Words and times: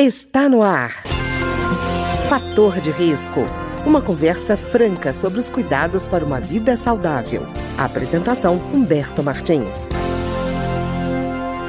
Está 0.00 0.48
no 0.48 0.62
ar. 0.62 1.02
Fator 2.28 2.80
de 2.80 2.88
risco. 2.92 3.40
Uma 3.84 4.00
conversa 4.00 4.56
franca 4.56 5.12
sobre 5.12 5.40
os 5.40 5.50
cuidados 5.50 6.06
para 6.06 6.24
uma 6.24 6.40
vida 6.40 6.76
saudável. 6.76 7.42
Apresentação 7.76 8.62
Humberto 8.72 9.24
Martins. 9.24 9.88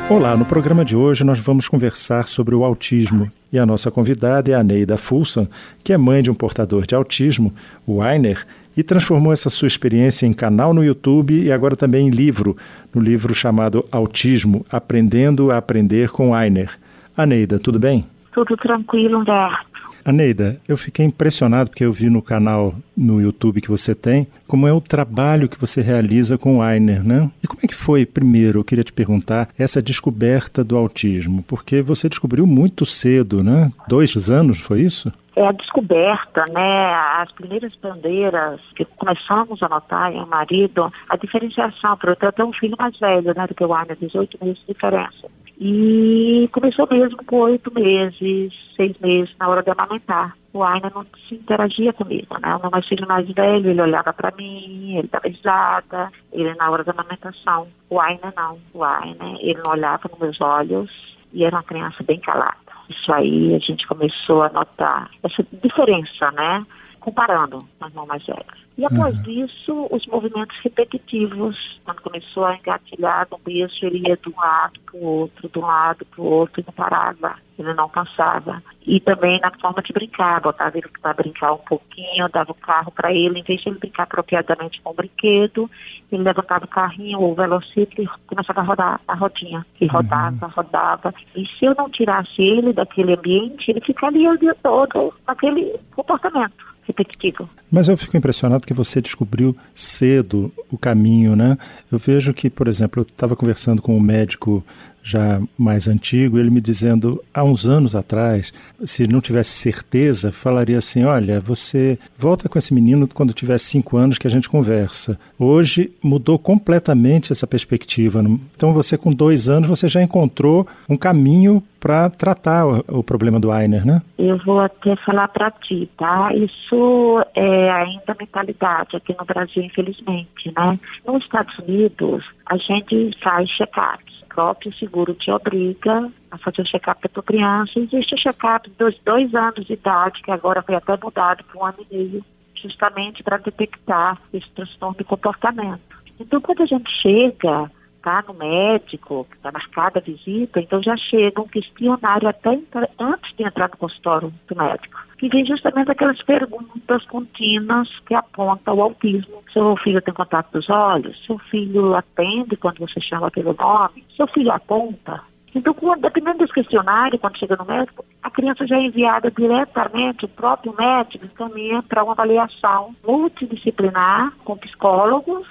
Olá, 0.07 0.37
no 0.37 0.45
programa 0.45 0.85
de 0.85 0.95
hoje 0.95 1.23
nós 1.23 1.39
vamos 1.39 1.67
conversar 1.67 2.27
sobre 2.27 2.53
o 2.53 2.63
autismo. 2.63 3.31
E 3.51 3.57
a 3.57 3.65
nossa 3.65 3.89
convidada 3.89 4.51
é 4.51 4.53
a 4.53 4.63
Neida 4.63 4.95
Fulson, 4.95 5.47
que 5.83 5.91
é 5.91 5.97
mãe 5.97 6.21
de 6.21 6.29
um 6.29 6.35
portador 6.35 6.85
de 6.85 6.93
autismo, 6.93 7.51
o 7.83 7.99
Ainer, 7.99 8.45
e 8.77 8.83
transformou 8.83 9.33
essa 9.33 9.49
sua 9.49 9.67
experiência 9.67 10.27
em 10.27 10.33
canal 10.33 10.71
no 10.71 10.85
YouTube 10.85 11.33
e 11.33 11.51
agora 11.51 11.75
também 11.75 12.05
em 12.05 12.11
livro, 12.11 12.55
no 12.93 13.01
livro 13.01 13.33
chamado 13.33 13.83
Autismo 13.91 14.63
Aprendendo 14.69 15.49
a 15.49 15.57
Aprender 15.57 16.11
com 16.11 16.35
Ainer. 16.35 16.77
Aneida, 17.17 17.57
tudo 17.57 17.79
bem? 17.79 18.05
Tudo 18.31 18.55
tranquilo, 18.57 19.19
Humberto. 19.19 19.69
Aneida, 20.03 20.59
eu 20.67 20.77
fiquei 20.77 21.05
impressionado 21.05 21.69
porque 21.69 21.85
eu 21.85 21.91
vi 21.91 22.09
no 22.09 22.21
canal 22.21 22.73
no 22.95 23.21
YouTube 23.21 23.61
que 23.61 23.69
você 23.69 23.93
tem 23.93 24.27
como 24.47 24.67
é 24.67 24.73
o 24.73 24.81
trabalho 24.81 25.47
que 25.47 25.59
você 25.59 25.81
realiza 25.81 26.35
com 26.35 26.57
o 26.57 26.61
Ainer, 26.63 27.03
né? 27.03 27.29
E 27.43 27.47
como 27.47 27.59
é 27.63 27.67
que 27.67 27.75
foi, 27.75 28.05
primeiro, 28.05 28.59
eu 28.59 28.63
queria 28.63 28.83
te 28.83 28.91
perguntar, 28.91 29.49
essa 29.57 29.79
descoberta 29.79 30.63
do 30.63 30.75
autismo? 30.75 31.43
Porque 31.43 31.83
você 31.83 32.09
descobriu 32.09 32.47
muito 32.47 32.83
cedo, 32.85 33.43
né? 33.43 33.71
Dois 33.87 34.29
anos, 34.31 34.59
foi 34.59 34.81
isso? 34.81 35.11
É 35.35 35.45
a 35.45 35.51
descoberta, 35.51 36.43
né? 36.51 36.93
As 37.21 37.31
primeiras 37.31 37.75
bandeiras 37.75 38.59
que 38.75 38.83
começamos 38.85 39.61
a 39.61 39.69
notar 39.69 40.11
em 40.11 40.19
um 40.19 40.25
marido, 40.25 40.91
a 41.07 41.15
diferenciação, 41.15 41.95
porque 41.97 42.25
eu 42.25 42.31
tenho 42.31 42.47
um 42.47 42.53
filho 42.53 42.75
mais 42.79 42.97
velho, 42.97 43.33
né, 43.35 43.45
do 43.45 43.53
que 43.53 43.63
o 43.63 43.73
Ainer, 43.73 43.95
18 43.95 44.43
meses 44.43 44.59
de 44.61 44.73
diferença. 44.73 45.29
E 45.59 46.49
começou 46.53 46.87
mesmo 46.89 47.17
com 47.25 47.41
oito 47.41 47.73
meses, 47.73 48.53
seis 48.77 48.97
meses, 48.99 49.35
na 49.37 49.49
hora 49.49 49.61
de 49.61 49.69
amamentar. 49.69 50.33
O 50.53 50.63
Aina 50.63 50.89
não 50.95 51.05
se 51.27 51.35
interagia 51.35 51.91
comigo, 51.91 52.37
né? 52.39 52.55
O 52.55 52.61
meu 52.61 52.71
mais 52.71 52.87
filho 52.87 53.05
mais 53.05 53.29
velho, 53.29 53.69
ele 53.69 53.81
olhava 53.81 54.13
para 54.13 54.31
mim, 54.31 54.97
ele 54.97 55.09
dava 55.11 55.27
risada, 55.27 56.11
ele 56.31 56.53
na 56.55 56.71
hora 56.71 56.83
da 56.83 56.93
amamentação. 56.93 57.67
O 57.89 57.99
Aina 57.99 58.33
não. 58.35 58.57
O 58.73 58.83
Aina, 58.83 59.37
ele 59.41 59.59
não 59.63 59.73
olhava 59.73 60.09
nos 60.09 60.19
meus 60.19 60.41
olhos 60.41 60.89
e 61.33 61.43
era 61.43 61.57
uma 61.57 61.63
criança 61.63 62.01
bem 62.03 62.19
calada. 62.19 62.55
Isso 62.89 63.11
aí 63.11 63.53
a 63.53 63.59
gente 63.59 63.85
começou 63.85 64.43
a 64.43 64.49
notar 64.49 65.11
essa 65.21 65.45
diferença, 65.61 66.31
né? 66.31 66.65
Comparando 66.99 67.59
com 67.79 67.85
o 67.85 67.87
irmão 67.87 68.05
mais 68.05 68.25
velho. 68.25 68.45
E 68.79 68.85
após 68.85 69.13
uhum. 69.27 69.31
isso, 69.43 69.87
os 69.91 70.07
movimentos 70.07 70.57
repetitivos, 70.63 71.81
quando 71.83 72.01
começou 72.01 72.45
a 72.45 72.55
engatilhar 72.55 73.27
no 73.29 73.37
berço, 73.37 73.85
ele 73.85 74.07
ia 74.07 74.15
de 74.15 74.29
um 74.29 74.39
lado 74.39 74.79
para 74.85 74.95
o 74.95 75.03
outro, 75.03 75.49
de 75.49 75.59
um 75.59 75.63
lado 75.63 76.05
para 76.05 76.21
o 76.21 76.25
outro 76.25 76.61
e 76.61 76.63
não 76.65 76.73
parava, 76.73 77.35
ele 77.57 77.73
não 77.73 77.89
cansava. 77.89 78.63
E 78.87 79.01
também 79.01 79.37
na 79.41 79.51
forma 79.51 79.81
de 79.81 79.91
brincar, 79.91 80.39
botava 80.39 80.77
ele 80.77 80.87
para 81.01 81.13
brincar 81.13 81.51
um 81.51 81.57
pouquinho, 81.57 82.29
dava 82.29 82.53
o 82.53 82.55
carro 82.55 82.89
para 82.89 83.13
ele, 83.13 83.39
em 83.39 83.43
vez 83.43 83.59
de 83.59 83.67
ele 83.67 83.79
brincar 83.79 84.03
apropriadamente 84.03 84.79
com 84.81 84.91
o 84.91 84.93
brinquedo, 84.93 85.69
ele 86.09 86.23
levantava 86.23 86.63
o 86.63 86.69
carrinho 86.69 87.19
ou 87.19 87.33
o 87.33 87.35
velocímetro 87.35 88.01
e 88.01 88.09
começava 88.27 88.61
a 88.61 88.63
rodar 88.63 89.01
a 89.05 89.13
rodinha. 89.13 89.65
E 89.81 89.87
uhum. 89.87 89.91
rodava, 89.91 90.45
uhum. 90.45 90.51
rodava. 90.55 91.13
E 91.35 91.45
se 91.45 91.65
eu 91.65 91.75
não 91.75 91.89
tirasse 91.89 92.41
ele 92.41 92.71
daquele 92.71 93.13
ambiente, 93.13 93.71
ele 93.71 93.81
ficaria 93.81 94.31
o 94.31 94.37
dia 94.37 94.55
todo 94.63 95.13
naquele 95.27 95.77
comportamento 95.93 96.68
repetitivo. 96.89 97.47
Mas 97.71 97.87
eu 97.87 97.95
fico 97.95 98.17
impressionado 98.17 98.61
porque 98.61 98.73
você 98.73 99.01
descobriu 99.01 99.55
cedo 99.73 100.51
o 100.71 100.77
caminho, 100.77 101.35
né? 101.35 101.57
Eu 101.91 101.99
vejo 101.99 102.33
que, 102.33 102.49
por 102.49 102.67
exemplo, 102.67 103.01
eu 103.01 103.03
estava 103.03 103.35
conversando 103.35 103.81
com 103.81 103.95
um 103.95 103.99
médico 103.99 104.63
já 105.03 105.41
mais 105.57 105.87
antigo, 105.87 106.37
ele 106.37 106.49
me 106.49 106.61
dizendo 106.61 107.23
há 107.33 107.43
uns 107.43 107.67
anos 107.67 107.95
atrás, 107.95 108.53
se 108.83 109.07
não 109.07 109.21
tivesse 109.21 109.51
certeza, 109.51 110.31
falaria 110.31 110.77
assim: 110.77 111.03
olha, 111.03 111.39
você 111.39 111.97
volta 112.17 112.47
com 112.47 112.59
esse 112.59 112.73
menino 112.73 113.07
quando 113.07 113.33
tiver 113.33 113.57
cinco 113.57 113.97
anos 113.97 114.17
que 114.17 114.27
a 114.27 114.31
gente 114.31 114.49
conversa. 114.49 115.19
Hoje 115.37 115.91
mudou 116.01 116.37
completamente 116.37 117.31
essa 117.31 117.47
perspectiva. 117.47 118.23
Então 118.55 118.73
você 118.73 118.97
com 118.97 119.11
dois 119.11 119.49
anos 119.49 119.67
você 119.67 119.87
já 119.87 120.01
encontrou 120.01 120.67
um 120.87 120.97
caminho 120.97 121.63
para 121.79 122.09
tratar 122.09 122.67
o, 122.67 122.99
o, 122.99 123.03
problema 123.03 123.39
do 123.39 123.51
Ainer, 123.51 123.85
né? 123.85 124.01
Eu 124.17 124.37
vou 124.39 124.59
até 124.59 124.95
falar 124.97 125.29
para 125.29 125.49
ti, 125.49 125.89
tá? 125.97 126.29
Isso 126.35 127.25
é 127.33 127.71
ainda 127.71 128.15
mentalidade 128.19 128.97
aqui 128.97 129.15
no 129.17 129.25
Brasil, 129.25 129.63
infelizmente, 129.63 130.51
né? 130.55 130.77
Nos 131.07 131.23
Estados 131.23 131.57
Unidos, 131.59 132.25
a 132.45 132.57
gente 132.57 133.17
faz 133.21 133.49
check-ups 133.49 134.08
próprio 134.29 134.73
seguro 134.75 135.13
te 135.13 135.29
obriga 135.31 136.09
a 136.31 136.37
fazer 136.37 136.61
o 136.61 136.65
check-up 136.65 137.01
da 137.01 137.09
tua 137.09 137.23
criança. 137.23 137.71
Existe 137.75 138.15
o 138.15 138.17
check-up 138.17 138.69
dos 138.77 138.97
dois 139.03 139.33
anos 139.35 139.65
de 139.65 139.73
idade, 139.73 140.21
que 140.21 140.31
agora 140.31 140.61
foi 140.61 140.75
até 140.75 140.95
mudado 140.95 141.43
para 141.43 141.59
um 141.59 141.65
ano 141.65 141.77
e 141.89 141.95
meio, 141.95 142.25
justamente 142.55 143.23
para 143.23 143.37
detectar 143.37 144.17
esse 144.31 144.49
transtorno 144.51 144.97
de 144.97 145.03
comportamento. 145.03 145.81
Então, 146.19 146.39
quando 146.39 146.63
a 146.63 146.65
gente 146.65 146.89
chega 147.01 147.71
tá, 148.01 148.23
no 148.27 148.33
médico, 148.33 149.25
que 149.29 149.35
está 149.35 149.51
marcada 149.51 149.99
a 149.99 150.01
visita, 150.01 150.59
então 150.59 150.81
já 150.81 150.95
chega 150.97 151.41
um 151.41 151.47
questionário 151.47 152.27
até 152.27 152.59
antes 152.99 153.35
de 153.35 153.43
entrar 153.43 153.69
no 153.69 153.77
consultório 153.77 154.33
do 154.47 154.55
médico 154.55 155.09
que 155.19 155.27
vem 155.27 155.45
justamente 155.45 155.91
aquelas 155.91 156.21
perguntas 156.23 157.03
contínuas 157.05 157.89
que 158.07 158.15
apontam 158.15 158.75
o 158.75 158.81
autismo. 158.81 159.43
Seu 159.51 159.75
filho 159.75 160.01
tem 160.01 160.13
contato 160.13 160.53
dos 160.53 160.69
olhos? 160.69 161.21
Seu 161.25 161.37
filho 161.37 161.93
atende 161.93 162.55
quando 162.55 162.79
você 162.79 163.01
chama 163.01 163.29
pelo 163.29 163.53
nome? 163.53 164.05
Seu 164.15 164.25
filho 164.27 164.51
aponta? 164.51 165.21
Então, 165.53 165.73
quando, 165.73 166.01
dependendo 166.01 166.37
desse 166.37 166.53
questionário, 166.53 167.19
quando 167.19 167.37
chega 167.37 167.57
no 167.57 167.65
médico, 167.65 168.05
a 168.23 168.29
criança 168.29 168.65
já 168.65 168.77
é 168.77 168.83
enviada 168.83 169.29
diretamente, 169.31 170.25
o 170.25 170.29
próprio 170.29 170.73
médico 170.77 171.25
encaminha 171.25 171.83
para 171.83 172.03
uma 172.03 172.13
avaliação 172.13 172.93
multidisciplinar 173.05 174.31
com 174.45 174.55
psicólogos 174.55 175.47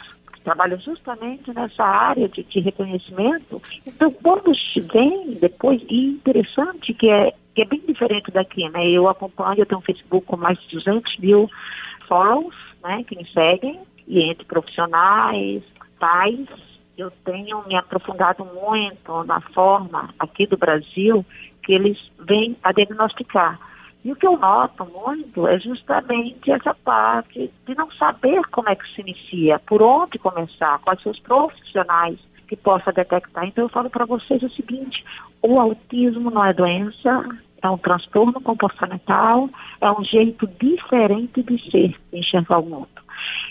trabalham 0.48 0.80
justamente 0.80 1.52
nessa 1.52 1.84
área 1.84 2.26
de, 2.26 2.42
de 2.42 2.60
reconhecimento. 2.60 3.60
Então, 3.86 4.10
quando 4.10 4.50
vem 4.90 5.34
depois, 5.34 5.82
e 5.88 6.06
interessante 6.06 6.94
que 6.94 7.10
é 7.10 7.34
que 7.54 7.62
é 7.62 7.64
bem 7.64 7.82
diferente 7.86 8.30
daqui, 8.30 8.68
né? 8.68 8.88
Eu 8.88 9.08
acompanho, 9.08 9.60
eu 9.60 9.66
tenho 9.66 9.80
um 9.80 9.82
Facebook 9.82 10.24
com 10.24 10.36
mais 10.36 10.58
de 10.60 10.76
200 10.76 11.18
mil 11.18 11.50
follows, 12.06 12.54
né, 12.84 13.02
que 13.02 13.16
me 13.16 13.26
seguem, 13.32 13.80
e 14.06 14.22
entre 14.22 14.44
profissionais, 14.44 15.60
pais, 15.98 16.46
eu 16.96 17.10
tenho 17.24 17.66
me 17.66 17.74
aprofundado 17.74 18.44
muito 18.44 19.24
na 19.24 19.40
forma 19.40 20.08
aqui 20.20 20.46
do 20.46 20.56
Brasil 20.56 21.26
que 21.64 21.72
eles 21.72 21.98
vêm 22.20 22.56
a 22.62 22.70
diagnosticar. 22.70 23.58
E 24.08 24.12
o 24.12 24.16
que 24.16 24.26
eu 24.26 24.38
noto 24.38 24.86
muito 24.86 25.46
é 25.46 25.60
justamente 25.60 26.50
essa 26.50 26.72
parte 26.72 27.52
de 27.66 27.74
não 27.74 27.90
saber 27.90 28.40
como 28.46 28.70
é 28.70 28.74
que 28.74 28.88
se 28.94 29.02
inicia, 29.02 29.58
por 29.58 29.82
onde 29.82 30.18
começar, 30.18 30.78
quais 30.78 31.02
são 31.02 31.12
os 31.12 31.20
profissionais 31.20 32.18
que 32.48 32.56
possa 32.56 32.90
detectar. 32.90 33.44
Então 33.44 33.66
eu 33.66 33.68
falo 33.68 33.90
para 33.90 34.06
vocês 34.06 34.42
o 34.42 34.48
seguinte: 34.48 35.04
o 35.42 35.60
autismo 35.60 36.30
não 36.30 36.42
é 36.42 36.54
doença, 36.54 37.22
é 37.60 37.68
um 37.68 37.76
transtorno 37.76 38.40
comportamental, 38.40 39.50
é 39.78 39.92
um 39.92 40.02
jeito 40.02 40.46
diferente 40.58 41.42
de 41.42 41.70
ser, 41.70 41.94
de 42.10 42.18
enxergar 42.18 42.60
o 42.60 42.64
mundo. 42.64 42.97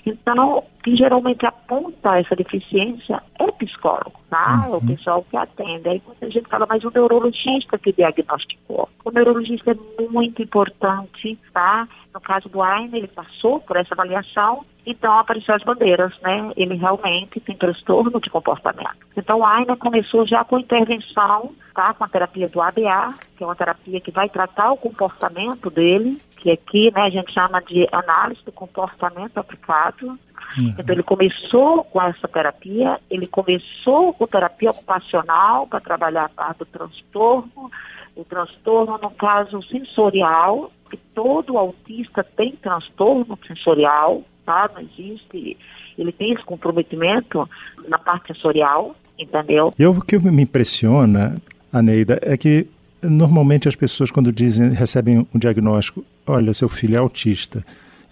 Então, 0.06 0.64
quem 0.84 0.96
geralmente 0.96 1.46
aponta 1.46 2.18
essa 2.18 2.36
deficiência 2.36 3.22
é 3.40 3.48
psicólogo, 3.58 4.14
tá? 4.30 4.66
Uhum. 4.68 4.74
É 4.74 4.78
o 4.78 4.82
pessoal 4.82 5.26
que 5.30 5.36
atende. 5.36 5.90
Aí 5.90 6.02
muita 6.06 6.30
gente 6.30 6.48
fala, 6.48 6.66
mas 6.68 6.84
o 6.84 6.92
neurologista 6.92 7.78
que 7.78 7.92
diagnosticou. 7.92 8.90
O 9.04 9.12
neurologista 9.12 9.72
é 9.72 10.08
muito 10.10 10.42
importante, 10.42 11.38
tá? 11.54 11.88
No 12.14 12.22
caso 12.22 12.50
do 12.50 12.62
Aine, 12.62 12.98
ele 12.98 13.08
passou 13.08 13.60
por 13.60 13.78
essa 13.78 13.94
avaliação, 13.94 14.66
então 14.86 15.20
apareceu 15.20 15.54
as 15.54 15.64
bandeiras, 15.64 16.14
né? 16.22 16.52
Ele 16.56 16.76
realmente 16.76 17.40
tem 17.40 17.56
transtorno 17.56 18.20
de 18.20 18.30
comportamento. 18.30 18.98
Então, 19.16 19.40
o 19.40 19.46
Aine 19.46 19.76
começou 19.78 20.26
já 20.26 20.44
com 20.44 20.58
intervenção, 20.58 21.52
tá? 21.76 21.94
Com 21.94 22.04
a 22.04 22.08
terapia 22.08 22.48
do 22.48 22.62
ABA, 22.62 23.14
que 23.38 23.44
é 23.44 23.48
uma 23.48 23.56
terapia 23.56 24.00
que 24.00 24.12
vai 24.12 24.30
tratar 24.30 24.72
o 24.72 24.78
comportamento 24.78 25.70
dele, 25.70 26.20
que 26.38 26.52
aqui 26.52 26.92
né, 26.94 27.02
a 27.02 27.10
gente 27.10 27.34
chama 27.34 27.62
de 27.62 27.88
análise 27.92 28.42
do 28.46 28.52
comportamento 28.52 29.38
aplicado. 29.38 30.08
Uhum. 30.08 30.76
Então 30.78 30.94
ele 30.96 31.04
começou 31.04 31.84
com 31.84 32.02
essa 32.02 32.28
terapia, 32.28 33.00
ele 33.10 33.28
começou 33.28 34.14
com 34.14 34.28
terapia 34.28 34.72
ocupacional 34.72 35.68
para 35.68 35.82
trabalhar 35.82 36.26
a 36.26 36.30
parte 36.30 36.60
do 36.60 36.66
transtorno, 36.66 37.72
o 38.16 38.24
transtorno 38.24 38.98
no 39.02 39.12
caso 39.12 39.62
sensorial, 39.64 40.72
que 40.90 40.98
todo 40.98 41.58
autista 41.58 42.24
tem 42.24 42.54
transtorno 42.54 43.38
sensorial, 43.46 44.24
tá? 44.46 44.70
Não 44.74 44.82
existe, 44.82 45.58
ele 45.98 46.12
tem 46.12 46.32
esse 46.34 46.44
comprometimento 46.44 47.48
na 47.88 47.98
parte 47.98 48.34
sensorial, 48.34 48.96
entendeu? 49.20 49.74
E 49.78 49.86
o 49.86 50.00
que 50.00 50.18
me 50.18 50.44
impressiona, 50.44 51.38
Aneida, 51.74 52.20
é 52.22 52.38
que 52.38 52.68
Normalmente 53.02 53.68
as 53.68 53.76
pessoas 53.76 54.10
quando 54.10 54.32
dizem, 54.32 54.70
recebem 54.70 55.28
um 55.34 55.40
diagnóstico, 55.40 56.04
olha, 56.26 56.54
seu 56.54 56.68
filho 56.68 56.96
é 56.96 56.98
autista, 56.98 57.64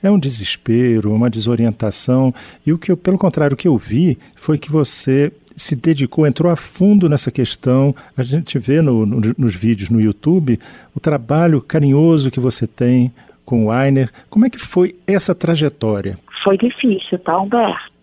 é 0.03 0.11
um 0.11 0.19
desespero, 0.19 1.13
uma 1.13 1.29
desorientação. 1.29 2.33
E 2.65 2.71
o 2.71 2.77
que 2.77 2.91
eu, 2.91 2.97
pelo 2.97 3.17
contrário, 3.17 3.55
o 3.55 3.57
que 3.57 3.67
eu 3.67 3.77
vi 3.77 4.17
foi 4.35 4.57
que 4.57 4.71
você 4.71 5.31
se 5.55 5.75
dedicou, 5.75 6.27
entrou 6.27 6.51
a 6.51 6.55
fundo 6.55 7.09
nessa 7.09 7.31
questão. 7.31 7.95
A 8.17 8.23
gente 8.23 8.59
vê 8.59 8.81
no, 8.81 9.05
no, 9.05 9.21
nos 9.37 9.55
vídeos 9.55 9.89
no 9.89 10.01
YouTube 10.01 10.59
o 10.93 10.99
trabalho 10.99 11.61
carinhoso 11.61 12.29
que 12.29 12.39
você 12.39 12.67
tem 12.67 13.11
com 13.45 13.65
o 13.65 13.71
Ainer. 13.71 14.11
Como 14.29 14.45
é 14.45 14.49
que 14.49 14.59
foi 14.59 14.95
essa 15.07 15.33
trajetória? 15.33 16.19
Foi 16.43 16.57
difícil, 16.57 17.17
tá, 17.19 17.39
Humberto? 17.39 17.95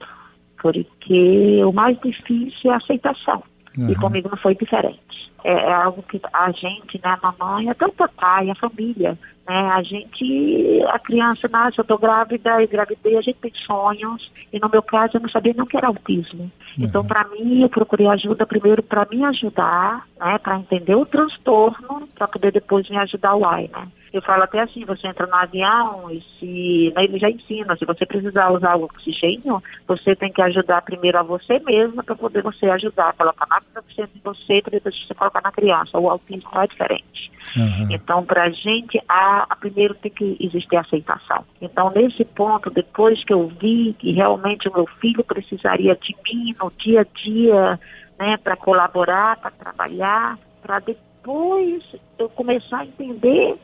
Porque 0.61 1.63
o 1.65 1.73
mais 1.73 1.99
difícil 2.01 2.71
é 2.71 2.75
a 2.75 2.77
aceitação. 2.77 3.43
Uhum. 3.79 3.91
E 3.91 3.95
comigo 3.95 4.29
não 4.29 4.37
foi 4.37 4.55
diferente. 4.55 5.01
É, 5.45 5.53
é, 5.53 5.73
algo 5.73 6.03
que 6.05 6.21
a 6.33 6.51
gente, 6.53 7.01
né, 7.03 7.19
a 7.21 7.33
mamãe, 7.33 7.69
até 7.69 7.85
o 7.85 7.93
papai, 7.93 8.49
a 8.49 8.55
família, 8.55 9.19
né, 9.49 9.71
a 9.73 9.83
gente, 9.83 10.85
a 10.89 10.99
criança 11.01 11.49
nasce, 11.49 11.79
eu 11.79 11.83
estou 11.83 11.99
grávida, 11.99 12.63
e 12.63 12.67
gravidez, 12.69 13.17
a 13.17 13.23
gente 13.23 13.39
tem 13.39 13.53
sonhos, 13.67 14.31
e 14.53 14.61
no 14.61 14.69
meu 14.69 14.83
caso 14.83 15.17
eu 15.17 15.21
não 15.21 15.29
sabia 15.29 15.53
nem 15.57 15.67
que 15.67 15.77
era 15.77 15.89
autismo. 15.89 16.51
Então, 16.79 17.01
uhum. 17.01 17.05
Então, 17.05 17.05
para 17.05 17.25
mim, 17.29 17.63
eu 17.63 17.69
procurei 17.69 18.07
ajuda 18.07 18.47
primeiro 18.47 18.83
para 18.85 19.07
me 19.11 19.25
ajudar, 19.25 20.07
né, 20.21 20.39
para 20.39 20.59
entender 20.59 20.95
o 20.95 21.05
transtorno, 21.05 22.09
para 22.15 22.29
poder 22.29 22.53
depois 22.53 22.89
me 22.89 22.97
ajudar 22.99 23.35
o 23.35 23.45
AI, 23.45 23.69
né. 23.73 23.89
Eu 24.13 24.21
falo 24.21 24.43
até 24.43 24.61
assim, 24.61 24.85
você 24.85 25.09
entra 25.09 25.27
no 25.27 25.35
avião 25.35 26.11
e 26.11 26.23
se. 26.39 26.93
Né, 26.95 27.05
ele 27.05 27.19
já 27.19 27.31
ensina, 27.31 27.75
se 27.77 27.87
você 27.87 28.05
precisar 28.05 28.51
usar 28.51 28.77
o 28.77 28.85
oxigênio, 28.85 29.63
você 29.87 30.15
tem 30.15 30.31
que 30.31 30.43
ajudar 30.43 30.83
primeiro 30.83 31.19
a 31.19 31.23
você 31.23 31.59
mesma 31.61 32.03
para 32.03 32.15
poder 32.15 32.43
você 32.43 32.67
ajudar, 32.67 33.15
colocar 33.15 33.47
mais 33.47 33.65
de 33.65 34.21
você 34.23 34.61
para 34.61 34.73
depois 34.73 35.07
você 35.07 35.15
colocar 35.15 35.41
na 35.41 35.51
criança. 35.51 35.99
O 35.99 36.11
autismo 36.11 36.51
é 36.57 36.67
diferente. 36.67 37.33
Uhum. 37.57 37.89
Então, 37.91 38.25
para 38.25 38.45
a 38.45 38.51
gente, 38.51 39.01
a, 39.09 39.57
primeiro 39.59 39.95
tem 39.95 40.11
que 40.11 40.37
existir 40.41 40.77
aceitação. 40.77 41.45
Então, 41.61 41.91
nesse 41.95 42.25
ponto, 42.25 42.71
depois 42.71 43.23
que 43.25 43.33
eu 43.33 43.47
vi 43.49 43.95
que 43.99 44.13
realmente 44.13 44.69
o 44.69 44.75
meu 44.75 44.87
filho 44.87 45.25
precisaria 45.25 45.95
de 45.97 46.15
mim 46.25 46.55
no 46.61 46.71
dia 46.79 47.01
a 47.01 47.05
dia, 47.05 47.81
né, 48.19 48.37
para 48.37 48.57
colaborar, 48.57 49.37
para 49.37 49.51
trabalhar, 49.51 50.39
para 50.63 50.79
depois 50.81 51.83
eu 52.19 52.29
começar 52.29 52.81
a 52.81 52.85
entender 52.85 53.57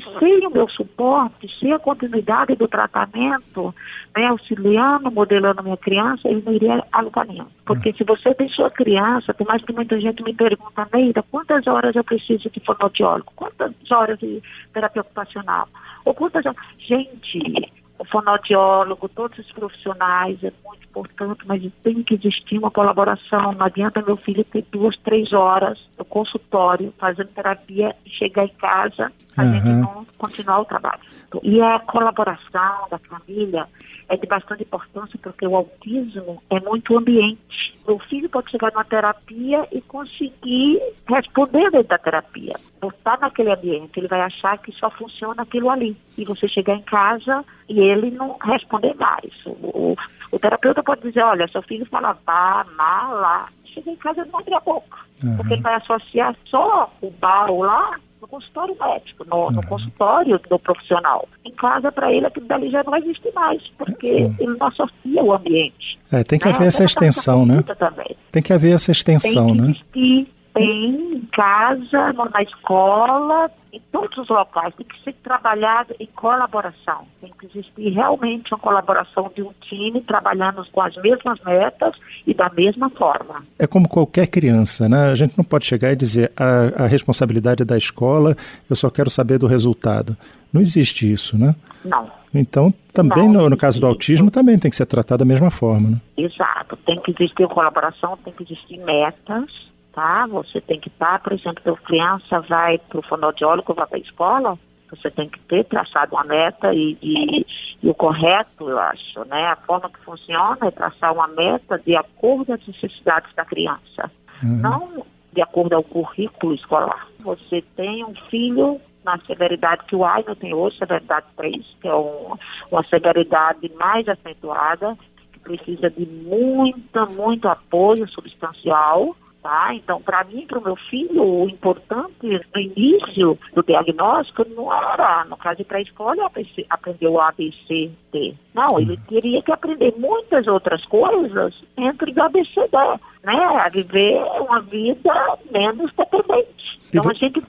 que 0.00 0.18
sem 0.18 0.46
o 0.46 0.50
meu 0.50 0.68
suporte, 0.68 1.48
sem 1.58 1.72
a 1.72 1.78
continuidade 1.78 2.54
do 2.54 2.68
tratamento, 2.68 3.74
né, 4.16 4.26
auxiliando, 4.26 5.10
modelando 5.10 5.60
a 5.60 5.62
minha 5.62 5.76
criança, 5.76 6.28
ele 6.28 6.42
não 6.44 6.52
iria 6.52 6.84
a 6.92 7.00
lugar 7.00 7.26
nenhum. 7.26 7.46
Porque 7.64 7.90
hum. 7.90 7.94
se 7.96 8.04
você 8.04 8.34
tem 8.34 8.48
sua 8.48 8.70
criança, 8.70 9.34
tem 9.34 9.46
mais 9.46 9.62
que 9.64 9.72
muita 9.72 10.00
gente 10.00 10.22
me 10.22 10.34
pergunta, 10.34 10.88
Neida, 10.92 11.22
quantas 11.30 11.66
horas 11.66 11.94
eu 11.96 12.04
preciso 12.04 12.50
de 12.50 12.60
fonoaudiólogo? 12.60 13.32
Quantas 13.34 13.72
horas 13.90 14.18
de 14.18 14.42
terapia 14.72 15.02
ocupacional? 15.02 15.68
Ou 16.04 16.14
quantas 16.14 16.44
Gente, 16.78 17.72
o 17.98 18.04
fonoaudiólogo, 18.04 19.08
todos 19.08 19.38
os 19.38 19.52
profissionais, 19.52 20.42
é 20.42 20.52
muito 20.64 20.84
importante, 20.84 21.40
mas 21.46 21.62
tem 21.82 22.02
que 22.02 22.14
existir 22.14 22.58
uma 22.58 22.70
colaboração. 22.70 23.52
Não 23.52 23.66
adianta 23.66 24.02
meu 24.02 24.16
filho 24.16 24.44
ter 24.44 24.64
duas, 24.72 24.96
três 24.98 25.32
horas 25.32 25.78
no 25.96 26.04
consultório, 26.04 26.92
fazendo 26.98 27.28
terapia 27.28 27.94
e 28.04 28.10
chegar 28.10 28.44
em 28.44 28.54
casa, 28.54 29.12
a 29.36 29.42
uhum. 29.42 29.52
gente 29.52 29.68
não 29.68 30.06
continuar 30.18 30.60
o 30.60 30.64
trabalho. 30.64 31.00
E 31.42 31.60
a 31.60 31.78
colaboração 31.80 32.88
da 32.90 32.98
família 32.98 33.66
é 34.08 34.16
de 34.16 34.26
bastante 34.26 34.62
importância 34.62 35.18
porque 35.22 35.46
o 35.46 35.56
autismo 35.56 36.42
é 36.50 36.60
muito 36.60 36.96
ambiente. 36.96 37.74
O 37.86 37.98
filho 37.98 38.28
pode 38.28 38.50
chegar 38.50 38.70
numa 38.72 38.84
terapia 38.84 39.66
e 39.72 39.80
conseguir 39.80 40.80
responder 41.08 41.70
dentro 41.70 41.88
da 41.88 41.98
terapia. 41.98 42.54
Botar 42.80 43.18
naquele 43.18 43.50
ambiente, 43.52 43.98
ele 43.98 44.08
vai 44.08 44.20
achar 44.20 44.58
que 44.58 44.70
só 44.72 44.90
funciona 44.90 45.42
aquilo 45.42 45.70
ali. 45.70 45.96
E 46.18 46.24
você 46.24 46.46
chegar 46.46 46.74
em 46.74 46.82
casa 46.82 47.44
e 47.68 47.80
ele 47.80 48.10
não 48.10 48.36
responder 48.38 48.94
mais. 48.96 49.32
O, 49.46 49.50
o, 49.50 49.96
o 50.30 50.38
terapeuta 50.38 50.82
pode 50.82 51.02
dizer, 51.02 51.22
olha, 51.22 51.48
seu 51.48 51.62
filho 51.62 51.86
fala 51.86 52.16
vá, 52.26 52.66
lá. 52.76 53.48
Chega 53.64 53.90
em 53.90 53.96
casa 53.96 54.22
e 54.22 54.30
não 54.30 54.40
abre 54.40 54.54
a 54.54 54.60
boca. 54.60 54.98
Uhum. 55.24 55.36
Porque 55.36 55.54
ele 55.54 55.62
vai 55.62 55.74
associar 55.76 56.36
só 56.44 56.92
o 57.00 57.10
bar 57.12 57.50
ou 57.50 57.62
lá 57.62 57.96
consultório 58.32 58.74
médico, 58.80 59.26
no, 59.28 59.50
no 59.50 59.66
consultório 59.66 60.40
do 60.48 60.58
profissional. 60.58 61.28
Em 61.44 61.50
casa, 61.50 61.92
para 61.92 62.10
ele, 62.10 62.26
aquilo 62.26 62.46
dali 62.46 62.70
já 62.70 62.82
não 62.82 62.90
vai 62.90 63.00
existir 63.00 63.30
mais, 63.34 63.62
porque 63.76 64.10
uhum. 64.10 64.36
ele 64.40 64.56
não 64.58 64.66
associa 64.66 65.22
o 65.22 65.34
ambiente. 65.34 65.98
É, 66.10 66.24
tem 66.24 66.38
que 66.38 66.48
haver 66.48 66.68
essa 66.68 66.82
extensão, 66.82 67.44
né? 67.44 67.62
Também. 67.78 68.16
Tem 68.30 68.42
que 68.42 68.52
haver 68.54 68.72
essa 68.72 68.90
extensão, 68.90 69.46
tem 69.48 69.54
que 69.54 69.60
né? 69.60 69.68
Existir, 69.68 70.28
tem 70.54 71.14
em 71.14 71.20
casa, 71.32 72.12
na 72.12 72.42
escola, 72.42 73.50
em 73.72 73.80
todos 73.90 74.18
os 74.18 74.28
locais, 74.28 74.74
tem 74.74 74.86
que 74.86 75.02
ser 75.02 75.14
trabalhado 75.14 75.94
em 75.98 76.06
colaboração. 76.06 77.06
Tem 77.20 77.32
que 77.38 77.46
existir 77.46 77.88
realmente 77.88 78.52
uma 78.52 78.60
colaboração 78.60 79.32
de 79.34 79.42
um 79.42 79.50
time 79.62 80.00
trabalhando 80.02 80.62
com 80.70 80.82
as 80.82 80.94
mesmas 80.96 81.40
metas 81.40 81.94
e 82.26 82.34
da 82.34 82.50
mesma 82.50 82.90
forma. 82.90 83.42
É 83.58 83.66
como 83.66 83.88
qualquer 83.88 84.26
criança, 84.26 84.88
né? 84.88 85.10
A 85.10 85.14
gente 85.14 85.36
não 85.38 85.44
pode 85.44 85.64
chegar 85.64 85.90
e 85.90 85.96
dizer 85.96 86.30
a, 86.36 86.84
a 86.84 86.86
responsabilidade 86.86 87.62
é 87.62 87.64
da 87.64 87.78
escola, 87.78 88.36
eu 88.68 88.76
só 88.76 88.90
quero 88.90 89.08
saber 89.08 89.38
do 89.38 89.46
resultado. 89.46 90.14
Não 90.52 90.60
existe 90.60 91.10
isso, 91.10 91.38
né? 91.38 91.54
Não. 91.82 92.10
Então, 92.34 92.72
também 92.92 93.26
não, 93.26 93.42
no, 93.42 93.50
no 93.50 93.56
caso 93.56 93.80
do 93.80 93.86
autismo, 93.86 94.30
também 94.30 94.58
tem 94.58 94.70
que 94.70 94.76
ser 94.76 94.86
tratado 94.86 95.20
da 95.20 95.24
mesma 95.24 95.50
forma, 95.50 95.90
né? 95.90 96.00
Exato. 96.16 96.76
Tem 96.84 96.96
que 96.96 97.10
existir 97.10 97.46
colaboração, 97.48 98.18
tem 98.22 98.32
que 98.32 98.42
existir 98.42 98.78
metas 98.78 99.71
tá? 99.92 100.26
Você 100.26 100.60
tem 100.60 100.80
que 100.80 100.88
estar, 100.88 101.20
por 101.20 101.32
exemplo, 101.32 101.72
a 101.72 101.86
criança 101.86 102.40
vai 102.40 102.78
para 102.78 102.98
o 102.98 103.02
fonoaudiólogo, 103.02 103.74
vai 103.74 103.86
para 103.86 103.98
a 103.98 104.00
escola, 104.00 104.58
você 104.90 105.10
tem 105.10 105.28
que 105.28 105.38
ter 105.40 105.64
traçado 105.64 106.14
uma 106.14 106.24
meta 106.24 106.72
e, 106.74 106.98
e, 107.00 107.46
e, 107.82 107.88
o 107.88 107.94
correto, 107.94 108.68
eu 108.68 108.78
acho, 108.78 109.24
né? 109.24 109.46
A 109.46 109.56
forma 109.56 109.88
que 109.88 109.98
funciona 110.00 110.58
é 110.66 110.70
traçar 110.70 111.12
uma 111.12 111.28
meta 111.28 111.78
de 111.78 111.96
acordo 111.96 112.46
com 112.46 112.52
as 112.52 112.66
necessidades 112.66 113.34
da 113.34 113.44
criança, 113.44 114.10
uhum. 114.42 114.58
não 114.58 115.06
de 115.32 115.40
acordo 115.40 115.74
ao 115.74 115.82
currículo 115.82 116.54
escolar. 116.54 117.08
Você 117.20 117.62
tem 117.74 118.04
um 118.04 118.14
filho 118.28 118.78
na 119.02 119.18
severidade 119.20 119.84
que 119.86 119.96
o 119.96 120.04
Aino 120.04 120.36
tem 120.36 120.52
hoje, 120.52 120.76
severidade 120.76 121.26
3, 121.36 121.76
que 121.80 121.88
é 121.88 121.94
um, 121.94 122.36
uma 122.70 122.82
severidade 122.82 123.70
mais 123.76 124.06
acentuada, 124.08 124.96
que 125.32 125.38
precisa 125.40 125.88
de 125.88 126.06
muita, 126.06 127.06
muito 127.06 127.48
apoio 127.48 128.06
substancial, 128.08 129.16
Tá? 129.42 129.74
Então, 129.74 130.00
para 130.00 130.22
mim, 130.22 130.46
para 130.46 130.60
o 130.60 130.62
meu 130.62 130.76
filho, 130.76 131.20
o 131.20 131.48
importante 131.48 132.40
no 132.54 132.60
início 132.60 133.36
do 133.52 133.62
diagnóstico 133.64 134.46
não 134.54 134.72
era, 134.72 135.24
no 135.24 135.36
caso 135.36 135.56
de 135.56 135.64
pré-escola, 135.64 136.30
aprender 136.70 137.08
o 137.08 137.20
ABC, 137.20 137.90
D. 138.12 138.34
Não, 138.54 138.78
ele 138.78 138.96
teria 139.08 139.42
que 139.42 139.50
aprender 139.50 139.94
muitas 139.98 140.46
outras 140.46 140.84
coisas 140.84 141.60
entre 141.76 142.12
o 142.12 142.22
ABCD, 142.22 142.76
né? 143.24 143.34
A 143.34 143.68
viver 143.68 144.22
uma 144.40 144.60
vida 144.60 145.12
menos 145.50 145.92
dependente. 145.92 146.78
Então 146.94 147.10
a 147.10 147.14
gente 147.14 147.40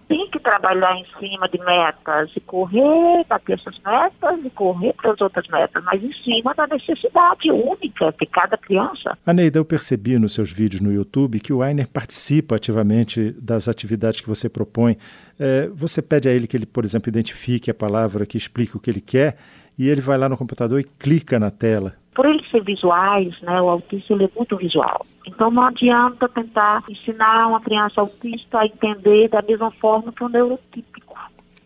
trabalhar 0.53 0.95
em 0.95 1.05
cima 1.19 1.47
de 1.49 1.57
metas 1.59 2.29
e 2.35 2.39
correr 2.39 3.25
para 3.27 3.39
ter 3.39 3.53
essas 3.53 3.79
metas 3.79 4.45
e 4.45 4.49
correr 4.51 4.93
para 4.93 5.11
as 5.11 5.21
outras 5.21 5.47
metas, 5.47 5.83
mas 5.83 6.03
em 6.03 6.13
cima 6.13 6.53
da 6.53 6.67
necessidade 6.67 7.49
única 7.49 8.13
de 8.19 8.25
cada 8.27 8.57
criança. 8.57 9.17
Aneida, 9.25 9.57
eu 9.57 9.65
percebi 9.65 10.19
nos 10.19 10.33
seus 10.33 10.51
vídeos 10.51 10.81
no 10.81 10.91
YouTube 10.91 11.39
que 11.39 11.51
o 11.51 11.63
Ainer 11.63 11.87
participa 11.87 12.55
ativamente 12.55 13.31
das 13.41 13.67
atividades 13.67 14.21
que 14.21 14.29
você 14.29 14.47
propõe. 14.47 14.97
É, 15.39 15.67
você 15.73 16.01
pede 16.01 16.29
a 16.29 16.31
ele 16.31 16.45
que 16.45 16.55
ele, 16.55 16.65
por 16.65 16.85
exemplo, 16.85 17.09
identifique 17.09 17.71
a 17.71 17.73
palavra 17.73 18.25
que 18.25 18.37
explique 18.37 18.77
o 18.77 18.79
que 18.79 18.91
ele 18.91 19.01
quer 19.01 19.37
e 19.77 19.89
ele 19.89 20.01
vai 20.01 20.17
lá 20.17 20.29
no 20.29 20.37
computador 20.37 20.79
e 20.79 20.83
clica 20.83 21.39
na 21.39 21.49
tela. 21.49 21.95
Por 22.13 22.25
eles 22.25 22.49
ser 22.49 22.63
visuais, 22.63 23.39
né, 23.41 23.61
o 23.61 23.69
autista 23.69 24.13
ele 24.13 24.25
é 24.25 24.29
muito 24.35 24.55
visual. 24.55 25.05
Então 25.25 25.49
não 25.49 25.63
adianta 25.63 26.29
tentar 26.29 26.83
ensinar 26.89 27.47
uma 27.47 27.61
criança 27.61 28.01
autista 28.01 28.59
a 28.59 28.65
entender 28.65 29.29
da 29.29 29.41
mesma 29.41 29.71
forma 29.71 30.11
que 30.11 30.23
um 30.23 30.29
neurotípico, 30.29 31.17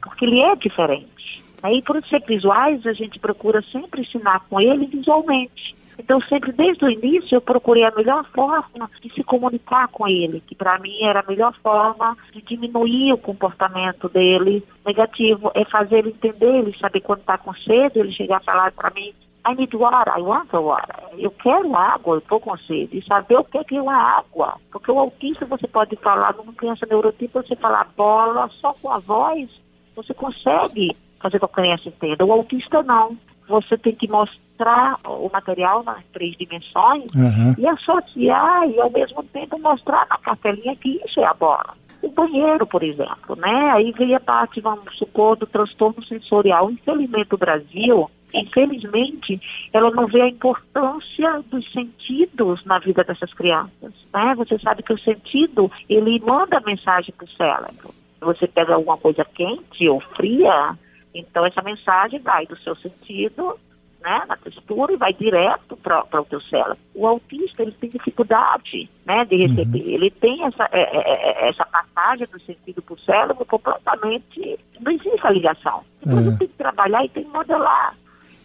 porque 0.02 0.26
ele 0.26 0.40
é 0.40 0.56
diferente. 0.56 1.44
Aí 1.62 1.82
por 1.82 2.02
ser 2.06 2.24
visuais, 2.26 2.86
a 2.86 2.94
gente 2.94 3.20
procura 3.20 3.62
sempre 3.62 4.02
ensinar 4.02 4.42
com 4.50 4.62
ele 4.62 4.86
visualmente. 4.86 5.76
Então, 6.00 6.22
sempre 6.22 6.52
desde 6.52 6.86
o 6.86 6.90
início, 6.90 7.36
eu 7.36 7.42
procurei 7.42 7.84
a 7.84 7.92
melhor 7.92 8.24
forma 8.26 8.90
de 9.02 9.12
se 9.14 9.24
comunicar 9.24 9.88
com 9.88 10.08
ele, 10.08 10.42
que 10.46 10.54
para 10.54 10.78
mim 10.78 11.02
era 11.02 11.22
a 11.22 11.26
melhor 11.28 11.54
forma 11.56 12.16
de 12.32 12.42
diminuir 12.42 13.14
o 13.14 13.18
comportamento 13.18 14.08
dele 14.08 14.64
negativo, 14.86 15.52
é 15.56 15.66
fazer 15.66 16.00
ele 16.00 16.10
entender, 16.10 16.60
ele 16.60 16.78
saber 16.78 17.02
quando 17.02 17.22
está 17.22 17.38
com 17.38 17.54
sede, 17.54 18.00
ele 18.00 18.12
chegar 18.12 18.38
a 18.38 18.42
falar 18.42 18.72
para 18.74 18.92
mim, 18.92 19.12
I 19.46 19.56
need 19.56 19.76
water, 19.76 20.14
I 20.18 20.22
want 20.22 20.52
water. 20.52 20.96
Eu 21.18 21.32
quero 21.32 21.76
água, 21.76 22.16
eu 22.16 22.20
estou 22.20 22.40
com 22.40 22.58
sede. 22.58 22.98
E 22.98 23.06
saber 23.06 23.38
o 23.38 23.44
que 23.44 23.58
é, 23.58 23.64
que 23.64 23.78
é 23.78 23.82
uma 23.82 23.96
água. 23.96 24.56
Porque 24.72 24.92
o 24.92 25.00
autista 25.00 25.46
você 25.46 25.68
pode 25.68 25.96
falar, 25.98 26.34
numa 26.36 26.54
criança 26.54 26.86
neurotipo, 26.86 27.42
você 27.42 27.56
falar 27.56 27.88
bola 27.96 28.50
só 28.60 28.74
com 28.74 28.92
a 28.92 28.98
voz, 28.98 29.50
você 29.96 30.14
consegue 30.14 30.96
fazer 31.20 31.40
com 31.40 31.48
que 31.48 31.60
a 31.60 31.64
criança 31.64 31.90
entenda. 31.90 32.26
O 32.26 32.32
autista 32.32 32.84
não 32.84 33.18
você 33.48 33.78
tem 33.78 33.96
que 33.96 34.10
mostrar 34.10 34.98
o 35.06 35.30
material 35.32 35.84
nas 35.84 36.04
três 36.12 36.36
dimensões 36.36 37.06
uhum. 37.16 37.54
e 37.58 37.68
associar 37.68 38.70
e 38.70 38.80
ao 38.80 38.92
mesmo 38.92 39.24
tempo 39.24 39.60
mostrar 39.60 40.06
na 40.10 40.18
cartelinha 40.18 40.76
que 40.76 41.02
isso 41.06 41.20
é 41.20 41.26
a 41.26 41.34
bola. 41.34 41.74
O 42.02 42.10
banheiro, 42.10 42.68
por 42.68 42.84
exemplo, 42.84 43.36
né? 43.38 43.72
Aí 43.72 43.92
veio 43.92 44.18
a 44.18 44.20
parte, 44.20 44.62
vamos 44.62 44.96
supor, 44.98 45.36
do 45.36 45.48
transtorno 45.48 46.04
sensorial. 46.06 46.70
Infelizmente, 46.70 47.34
o 47.34 47.38
Brasil, 47.38 48.10
infelizmente, 48.34 49.40
ela 49.72 49.92
não 49.92 50.08
vê 50.08 50.22
a 50.22 50.30
importância 50.30 51.44
dos 51.50 51.72
sentidos 51.72 52.64
na 52.66 52.80
vida 52.80 53.04
dessas 53.04 53.34
crianças. 53.34 53.94
Né? 54.14 54.36
Você 54.36 54.58
sabe 54.60 54.84
que 54.84 54.94
o 54.94 55.00
sentido, 55.00 55.72
ele 55.90 56.20
manda 56.20 56.60
mensagem 56.62 57.14
para 57.16 57.26
o 57.26 57.30
cérebro. 57.30 57.94
Você 58.20 58.48
pega 58.48 58.74
alguma 58.74 58.98
coisa 58.98 59.24
quente 59.24 59.88
ou 59.88 60.00
fria, 60.00 60.76
então 61.14 61.46
essa 61.46 61.62
mensagem 61.62 62.20
vai 62.20 62.46
do 62.46 62.58
seu 62.58 62.76
sentido 62.76 63.58
né, 64.02 64.24
na 64.28 64.38
textura 64.38 64.94
e 64.94 64.98
vai 64.98 65.14
direto 65.14 65.76
para 65.78 66.22
o 66.22 66.26
teu 66.26 66.42
cérebro. 66.42 66.78
O 66.96 67.06
autista 67.06 67.62
ele 67.62 67.74
tem 67.74 67.90
dificuldade 67.90 68.90
né, 69.06 69.26
de 69.26 69.36
receber. 69.36 69.82
Uhum. 69.82 69.90
Ele 69.90 70.12
tem 70.12 70.44
essa, 70.44 70.68
é, 70.72 70.82
é, 70.82 70.98
é, 70.98 71.46
é 71.46 71.50
essa 71.50 71.66
passagem 71.66 72.28
do 72.32 72.40
sentido 72.40 72.82
para 72.82 72.94
o 72.94 73.00
cérebro 73.00 73.46
completamente. 73.46 74.60
Não 74.80 74.92
existe 74.92 75.28
a 75.28 75.32
ligação. 75.32 75.84
Então 76.02 76.20
ele 76.20 76.38
tem 76.38 76.48
que 76.48 76.54
trabalhar 76.54 77.06
e 77.06 77.10
tem 77.10 77.24
que 77.24 77.30
modelar. 77.30 77.96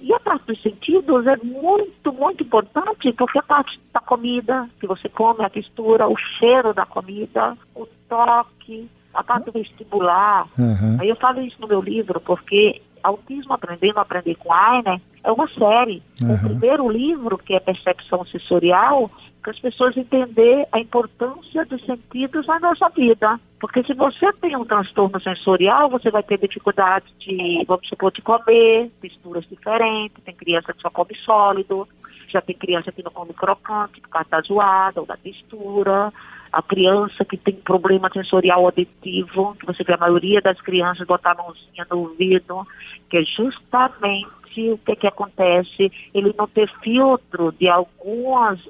E 0.02 0.12
a 0.12 0.18
parte 0.18 0.46
dos 0.46 0.60
sentidos 0.60 1.26
é 1.28 1.36
muito, 1.36 2.12
muito 2.12 2.42
importante, 2.42 3.12
porque 3.12 3.38
a 3.38 3.42
parte 3.42 3.78
da 3.92 4.00
comida 4.00 4.68
que 4.80 4.86
você 4.86 5.08
come, 5.08 5.44
a 5.44 5.48
textura, 5.48 6.08
o 6.08 6.16
cheiro 6.16 6.74
da 6.74 6.84
comida, 6.84 7.56
o 7.74 7.86
toque, 8.08 8.88
a 9.14 9.22
parte 9.22 9.52
vestibular. 9.52 10.44
Uhum. 10.58 10.96
Aí 10.98 11.08
eu 11.08 11.14
falo 11.14 11.40
isso 11.40 11.56
no 11.60 11.68
meu 11.68 11.80
livro, 11.80 12.20
porque 12.20 12.82
Autismo 13.00 13.52
Aprendendo 13.52 13.98
a 13.98 14.02
Aprender 14.02 14.34
com 14.34 14.52
Ainer 14.52 15.00
é 15.22 15.30
uma 15.30 15.48
série. 15.48 16.02
Uhum. 16.20 16.34
O 16.34 16.38
primeiro 16.40 16.90
livro, 16.90 17.38
que 17.38 17.54
é 17.54 17.60
Percepção 17.60 18.24
Sensorial, 18.26 19.08
para 19.42 19.50
as 19.50 19.58
pessoas 19.58 19.96
entender 19.96 20.66
a 20.70 20.78
importância 20.78 21.66
dos 21.66 21.84
sentidos 21.84 22.46
na 22.46 22.60
nossa 22.60 22.88
vida. 22.90 23.38
Porque 23.60 23.82
se 23.82 23.92
você 23.92 24.32
tem 24.34 24.56
um 24.56 24.64
transtorno 24.64 25.20
sensorial, 25.20 25.90
você 25.90 26.10
vai 26.10 26.22
ter 26.22 26.38
dificuldade 26.38 27.06
de, 27.18 27.64
vamos 27.66 27.88
supor, 27.88 28.12
de 28.12 28.22
comer, 28.22 28.88
texturas 29.00 29.44
diferentes, 29.48 30.22
tem 30.24 30.34
criança 30.34 30.72
que 30.72 30.80
só 30.80 30.90
come 30.90 31.16
sólido, 31.16 31.88
já 32.28 32.40
tem 32.40 32.56
criança 32.56 32.92
que 32.92 33.02
não 33.02 33.10
come 33.10 33.34
crocante, 33.34 34.00
porque 34.00 34.18
está 34.18 34.40
zoada, 34.40 35.00
ou 35.00 35.06
da 35.06 35.16
textura. 35.16 36.12
A 36.52 36.62
criança 36.62 37.24
que 37.24 37.36
tem 37.36 37.54
problema 37.54 38.10
sensorial 38.12 38.64
auditivo, 38.64 39.56
que 39.58 39.66
você 39.66 39.82
vê 39.82 39.94
a 39.94 39.98
maioria 39.98 40.40
das 40.40 40.60
crianças 40.60 41.06
botar 41.06 41.32
a 41.32 41.42
mãozinha 41.42 41.86
no 41.90 41.98
ouvido, 41.98 42.66
que 43.08 43.16
é 43.16 43.22
justamente 43.22 44.70
o 44.70 44.78
que, 44.78 44.96
que 44.96 45.06
acontece, 45.06 45.90
ele 46.12 46.34
não 46.36 46.46
ter 46.46 46.70
filtro 46.82 47.52
de 47.52 47.68
algumas 47.68 48.60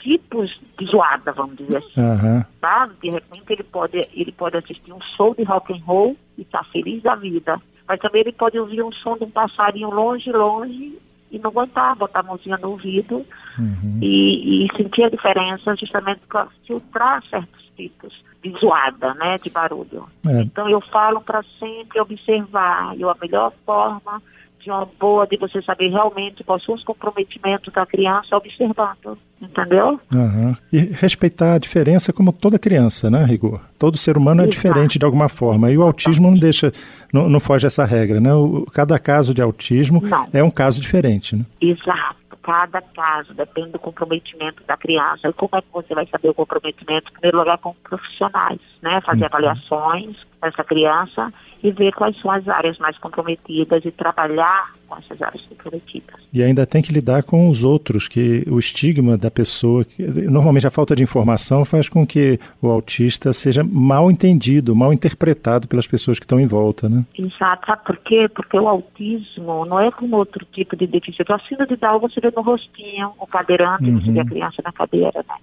tipos 0.00 0.60
de 0.78 0.86
zoada, 0.86 1.32
vamos 1.32 1.56
dizer 1.56 1.78
assim. 1.78 2.00
Uhum. 2.00 2.44
Tá? 2.60 2.88
De 3.00 3.10
repente 3.10 3.44
ele 3.50 3.62
pode, 3.62 4.08
ele 4.12 4.32
pode 4.32 4.56
assistir 4.56 4.92
um 4.92 5.00
show 5.16 5.34
de 5.34 5.42
rock 5.44 5.72
and 5.72 5.82
roll 5.84 6.16
e 6.36 6.44
tá 6.44 6.64
feliz 6.64 7.02
da 7.02 7.14
vida. 7.14 7.60
Mas 7.86 8.00
também 8.00 8.22
ele 8.22 8.32
pode 8.32 8.58
ouvir 8.58 8.82
um 8.82 8.92
som 8.92 9.16
de 9.16 9.24
um 9.24 9.30
passarinho 9.30 9.90
longe, 9.90 10.30
longe 10.30 10.98
e 11.30 11.38
não 11.38 11.50
aguentar, 11.50 11.96
botar 11.96 12.20
a 12.20 12.22
mãozinha 12.22 12.56
no 12.58 12.70
ouvido 12.70 13.24
uhum. 13.58 13.98
e, 14.02 14.64
e, 14.64 14.76
sentir 14.76 15.04
a 15.04 15.08
diferença 15.08 15.76
justamente 15.76 16.20
para 16.28 16.48
filtrar 16.66 17.22
certos 17.28 17.64
tipos 17.76 18.24
de 18.42 18.50
zoada, 18.58 19.14
né, 19.14 19.38
de 19.38 19.50
barulho. 19.50 20.08
É. 20.26 20.42
Então 20.42 20.68
eu 20.68 20.80
falo 20.80 21.20
para 21.20 21.42
sempre 21.58 22.00
observar 22.00 22.96
e 22.96 23.04
a 23.04 23.14
melhor 23.20 23.52
forma 23.64 24.20
de 24.60 24.70
uma 24.70 24.86
boa, 24.98 25.26
de 25.26 25.36
você 25.36 25.60
saber 25.62 25.88
realmente 25.88 26.44
quais 26.44 26.62
são 26.64 26.74
os 26.74 26.84
comprometimentos 26.84 27.72
da 27.72 27.86
criança 27.86 28.36
observando, 28.36 29.18
entendeu? 29.40 30.00
Uhum. 30.12 30.54
E 30.72 30.78
respeitar 30.78 31.54
a 31.54 31.58
diferença 31.58 32.12
como 32.12 32.32
toda 32.32 32.58
criança, 32.58 33.10
né, 33.10 33.24
Rigor? 33.24 33.60
Todo 33.78 33.96
ser 33.96 34.16
humano 34.16 34.42
é 34.42 34.44
Exato. 34.44 34.56
diferente 34.56 34.98
de 34.98 35.04
alguma 35.04 35.28
forma, 35.28 35.70
e 35.70 35.78
o 35.78 35.82
autismo 35.82 36.30
não 36.30 36.38
deixa, 36.38 36.72
não, 37.12 37.28
não 37.28 37.40
foge 37.40 37.66
essa 37.66 37.84
regra, 37.84 38.20
né? 38.20 38.32
O, 38.34 38.66
cada 38.72 38.98
caso 38.98 39.34
de 39.34 39.42
autismo 39.42 40.00
não. 40.02 40.28
é 40.32 40.42
um 40.42 40.50
caso 40.50 40.80
diferente, 40.80 41.36
né? 41.36 41.44
Exato 41.60 42.20
cada 42.42 42.80
caso, 42.80 43.34
depende 43.34 43.72
do 43.72 43.78
comprometimento 43.78 44.64
da 44.66 44.74
criança. 44.76 45.28
E 45.28 45.32
como 45.34 45.50
é 45.54 45.60
que 45.60 45.68
você 45.70 45.94
vai 45.94 46.06
saber 46.06 46.30
o 46.30 46.34
comprometimento? 46.34 47.10
Em 47.10 47.12
primeiro 47.12 47.38
lugar, 47.38 47.58
com 47.58 47.74
profissionais, 47.74 48.58
né? 48.82 49.00
Fazer 49.02 49.20
uhum. 49.20 49.26
avaliações 49.26 50.16
dessa 50.40 50.64
criança 50.64 51.32
e 51.62 51.70
ver 51.70 51.92
quais 51.92 52.16
são 52.20 52.30
as 52.30 52.48
áreas 52.48 52.78
mais 52.78 52.96
comprometidas 52.98 53.84
e 53.84 53.90
trabalhar 53.90 54.72
com 54.88 54.96
essas 54.96 55.20
áreas 55.20 55.42
comprometidas. 55.46 56.16
E 56.32 56.42
ainda 56.42 56.66
tem 56.66 56.80
que 56.80 56.92
lidar 56.92 57.22
com 57.22 57.48
os 57.48 57.62
outros, 57.62 58.08
que 58.08 58.44
o 58.48 58.58
estigma 58.58 59.16
da 59.16 59.30
pessoa, 59.30 59.84
que, 59.84 60.02
normalmente 60.02 60.66
a 60.66 60.70
falta 60.70 60.96
de 60.96 61.02
informação 61.02 61.64
faz 61.64 61.88
com 61.88 62.06
que 62.06 62.40
o 62.62 62.68
autista 62.68 63.32
seja 63.32 63.62
mal 63.62 64.10
entendido, 64.10 64.74
mal 64.74 64.92
interpretado 64.92 65.68
pelas 65.68 65.86
pessoas 65.86 66.18
que 66.18 66.24
estão 66.24 66.40
em 66.40 66.46
volta, 66.46 66.88
né? 66.88 67.04
Exato, 67.16 67.66
sabe 67.66 67.84
por 67.84 67.96
quê? 67.98 68.28
Porque 68.34 68.58
o 68.58 68.68
autismo 68.68 69.64
não 69.66 69.78
é 69.78 69.90
como 69.90 70.16
outro 70.16 70.46
tipo 70.46 70.74
de 70.76 70.86
deficiência. 70.86 71.34
O 71.34 71.40
síndrome 71.40 71.68
de 71.68 71.76
Down 71.76 71.98
você 71.98 72.20
vê 72.20 72.32
no 72.34 72.42
rostinho, 72.42 73.12
o 73.18 73.26
cadeirante, 73.26 73.84
uhum. 73.84 74.00
você 74.00 74.12
vê 74.12 74.20
a 74.20 74.24
criança 74.24 74.62
na 74.64 74.72
cadeira, 74.72 75.24
né? 75.28 75.34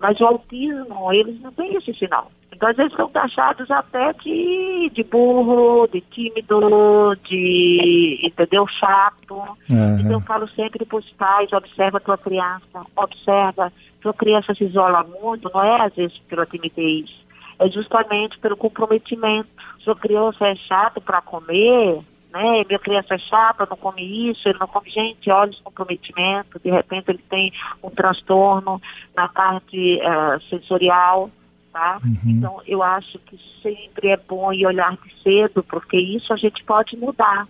Mas 0.00 0.20
o 0.20 0.24
autismo, 0.24 1.12
eles 1.12 1.40
não 1.40 1.52
têm 1.52 1.74
esse 1.74 1.92
sinal. 1.94 2.30
Então, 2.52 2.68
às 2.68 2.76
vezes, 2.76 2.92
são 2.94 3.08
taxados 3.08 3.70
até 3.70 4.12
de, 4.14 4.90
de 4.92 5.04
burro, 5.04 5.88
de 5.92 6.00
tímido, 6.00 7.16
de, 7.28 8.18
entendeu, 8.22 8.66
chato. 8.66 9.34
Uhum. 9.70 10.00
Então, 10.00 10.12
eu 10.12 10.20
falo 10.20 10.48
sempre 10.48 10.84
para 10.84 10.98
os 10.98 11.08
pais, 11.10 11.52
observa 11.52 11.98
a 11.98 12.00
tua 12.00 12.18
criança, 12.18 12.84
observa. 12.96 13.72
Tua 14.00 14.12
criança 14.14 14.54
se 14.54 14.64
isola 14.64 15.04
muito, 15.20 15.50
não 15.52 15.62
é 15.62 15.82
às 15.82 15.94
vezes 15.94 16.16
pela 16.28 16.46
timidez, 16.46 17.10
é 17.58 17.68
justamente 17.68 18.38
pelo 18.38 18.56
comprometimento. 18.56 19.48
Sua 19.80 19.96
criança 19.96 20.46
é 20.46 20.54
chato 20.54 21.00
para 21.00 21.20
comer, 21.20 22.00
né? 22.32 22.64
Minha 22.66 22.78
criança 22.78 23.14
é 23.14 23.18
chata, 23.18 23.66
não 23.68 23.76
come 23.76 24.30
isso, 24.30 24.48
ele 24.48 24.58
não 24.58 24.66
come. 24.66 24.90
Gente, 24.90 25.30
olha 25.30 25.50
esse 25.50 25.62
comprometimento, 25.62 26.58
de 26.58 26.70
repente 26.70 27.08
ele 27.08 27.24
tem 27.28 27.52
um 27.82 27.90
transtorno 27.90 28.80
na 29.16 29.28
parte 29.28 30.00
uh, 30.00 30.40
sensorial, 30.48 31.30
tá? 31.72 32.00
Uhum. 32.04 32.18
Então, 32.26 32.60
eu 32.66 32.82
acho 32.82 33.18
que 33.20 33.38
sempre 33.62 34.08
é 34.08 34.16
bom 34.16 34.52
ir 34.52 34.66
olhar 34.66 34.96
de 34.96 35.22
cedo, 35.22 35.62
porque 35.62 35.96
isso 35.96 36.32
a 36.32 36.36
gente 36.36 36.62
pode 36.64 36.96
mudar. 36.96 37.46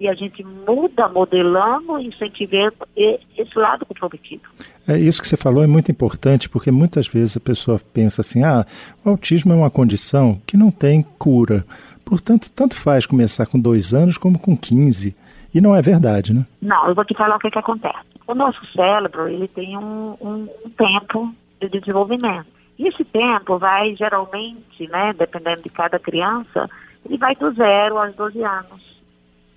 E 0.00 0.06
a 0.06 0.14
gente 0.14 0.44
muda 0.44 1.08
modelando, 1.08 1.98
incentivando 1.98 2.76
esse 2.96 3.58
lado 3.58 3.84
comprometido. 3.84 4.42
É 4.86 4.96
isso 4.96 5.20
que 5.20 5.26
você 5.26 5.36
falou 5.36 5.64
é 5.64 5.66
muito 5.66 5.90
importante, 5.90 6.48
porque 6.48 6.70
muitas 6.70 7.08
vezes 7.08 7.36
a 7.36 7.40
pessoa 7.40 7.80
pensa 7.92 8.20
assim: 8.20 8.44
ah, 8.44 8.64
o 9.04 9.10
autismo 9.10 9.52
é 9.52 9.56
uma 9.56 9.70
condição 9.70 10.40
que 10.46 10.56
não 10.56 10.70
tem 10.70 11.02
cura. 11.18 11.64
Portanto, 12.08 12.50
tanto 12.50 12.74
faz 12.74 13.04
começar 13.04 13.44
com 13.44 13.60
dois 13.60 13.92
anos 13.92 14.16
como 14.16 14.38
com 14.38 14.56
15. 14.56 15.14
E 15.54 15.60
não 15.60 15.76
é 15.76 15.82
verdade, 15.82 16.32
né? 16.32 16.46
Não, 16.62 16.88
eu 16.88 16.94
vou 16.94 17.04
te 17.04 17.14
falar 17.14 17.36
o 17.36 17.38
que, 17.38 17.50
que 17.50 17.58
acontece. 17.58 17.98
O 18.26 18.34
nosso 18.34 18.64
cérebro, 18.72 19.28
ele 19.28 19.46
tem 19.46 19.76
um, 19.76 20.16
um, 20.18 20.48
um 20.64 20.70
tempo 20.70 21.34
de 21.60 21.68
desenvolvimento. 21.68 22.46
E 22.78 22.88
esse 22.88 23.04
tempo 23.04 23.58
vai 23.58 23.94
geralmente, 23.94 24.88
né, 24.88 25.12
dependendo 25.18 25.62
de 25.62 25.68
cada 25.68 25.98
criança, 25.98 26.70
ele 27.04 27.18
vai 27.18 27.34
do 27.34 27.52
zero 27.52 27.98
aos 27.98 28.14
12 28.14 28.42
anos, 28.42 29.02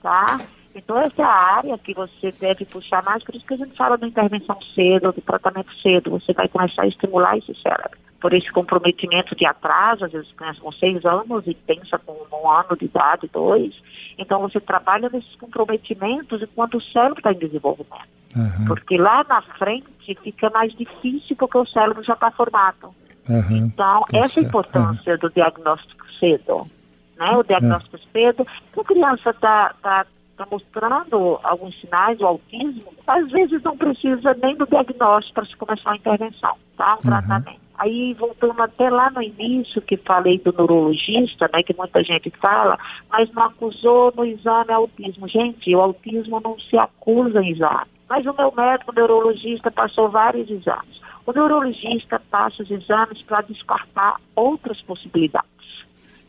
tá? 0.02 0.42
Então 0.76 1.00
essa 1.00 1.22
é 1.22 1.26
a 1.26 1.56
área 1.58 1.78
que 1.78 1.94
você 1.94 2.34
deve 2.34 2.66
puxar 2.66 3.02
mais, 3.04 3.24
por 3.24 3.34
isso 3.36 3.46
que 3.46 3.54
a 3.54 3.58
gente 3.58 3.78
fala 3.78 3.98
da 3.98 4.08
intervenção 4.08 4.58
cedo, 4.76 5.14
do 5.14 5.22
tratamento 5.22 5.74
cedo, 5.82 6.10
você 6.10 6.34
vai 6.34 6.50
começar 6.50 6.82
a 6.82 6.88
estimular 6.88 7.38
esse 7.38 7.54
cérebro 7.62 7.98
por 8.22 8.34
esse 8.34 8.50
comprometimento 8.52 9.36
de 9.36 9.46
atraso, 9.46 10.06
às 10.06 10.12
vezes 10.12 10.32
começa 10.34 10.62
com 10.62 10.72
seis 10.72 11.04
anos 11.04 11.46
e 11.48 11.56
pensa 11.56 11.98
com 11.98 12.16
um 12.32 12.50
ano 12.50 12.78
de 12.78 12.86
idade, 12.86 13.30
dois. 13.34 13.74
Então 14.18 14.40
você 14.40 14.60
trabalha 14.60 15.10
nesses 15.10 15.36
comprometimentos 15.36 16.42
enquanto 16.42 16.78
o 16.78 16.82
cérebro 16.82 17.18
está 17.18 17.34
em 17.34 17.40
desenvolvimento. 17.40 18.22
Uhum. 18.36 18.66
Porque 18.68 18.98
lá 18.98 19.26
na 19.28 19.42
frente 19.42 20.16
fica 20.24 20.50
mais 20.52 20.72
difícil 20.74 21.36
porque 21.36 21.58
o 21.58 21.66
cérebro 21.66 22.04
já 22.04 22.14
está 22.14 22.30
formado. 22.30 22.94
Uhum. 23.28 23.58
Então, 23.58 24.02
tá 24.02 24.20
essa 24.20 24.40
é 24.40 24.44
a 24.44 24.48
importância 24.48 25.14
uhum. 25.14 25.20
do 25.20 25.30
diagnóstico 25.32 26.06
cedo. 26.20 26.68
Né? 27.18 27.32
O 27.36 27.44
diagnóstico 27.44 27.98
cedo, 28.12 28.48
a 28.78 28.84
criança 28.84 29.32
está 29.32 29.74
tá, 29.82 30.06
tá 30.38 30.48
mostrando 30.50 31.40
alguns 31.44 31.80
sinais 31.82 32.20
do 32.20 32.28
autismo, 32.28 32.94
às 33.08 33.30
vezes 33.32 33.62
não 33.64 33.76
precisa 33.76 34.36
nem 34.42 34.56
do 34.56 34.68
diagnóstico 34.68 35.34
para 35.34 35.46
se 35.46 35.56
começar 35.56 35.90
uma 35.90 35.98
intervenção, 35.98 36.56
tá? 36.78 36.94
Um 36.94 36.98
tratamento. 36.98 37.61
Aí, 37.82 38.14
voltando 38.14 38.62
até 38.62 38.92
lá 38.92 39.10
no 39.10 39.24
início, 39.24 39.82
que 39.82 39.98
falei 39.98 40.38
do 40.38 40.54
neurologista, 40.54 41.50
né, 41.52 41.64
que 41.64 41.76
muita 41.76 42.04
gente 42.04 42.30
fala, 42.40 42.78
mas 43.10 43.32
não 43.34 43.46
acusou 43.46 44.14
no 44.16 44.24
exame 44.24 44.72
autismo. 44.72 45.28
Gente, 45.28 45.76
o 45.76 45.82
autismo 45.82 46.40
não 46.40 46.60
se 46.60 46.78
acusa 46.78 47.42
em 47.42 47.54
exame. 47.54 47.88
Mas 48.08 48.24
o 48.28 48.36
meu 48.38 48.54
médico 48.56 48.94
neurologista 48.94 49.72
passou 49.72 50.10
vários 50.10 50.48
exames. 50.52 51.02
O 51.26 51.32
neurologista 51.34 52.22
passa 52.30 52.62
os 52.62 52.70
exames 52.70 53.24
para 53.24 53.42
descartar 53.42 54.18
outras 54.36 54.80
possibilidades. 54.84 55.50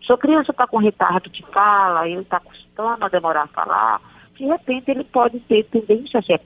Se 0.06 0.10
a 0.10 0.16
criança 0.16 0.52
está 0.52 0.66
com 0.66 0.78
retardo 0.78 1.28
de 1.28 1.42
fala, 1.42 2.08
ele 2.08 2.22
está 2.22 2.40
custando 2.40 3.04
a 3.04 3.08
demorar 3.08 3.42
a 3.42 3.48
falar, 3.48 4.00
de 4.38 4.46
repente 4.46 4.90
ele 4.90 5.04
pode 5.04 5.38
ter 5.40 5.64
tendência 5.64 6.18
a 6.18 6.22
ser. 6.22 6.40